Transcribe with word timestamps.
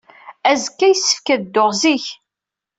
Azekka, 0.51 0.87
yessefk 0.89 1.27
ad 1.33 1.39
dduɣ 1.43 1.69
zik. 1.81 2.05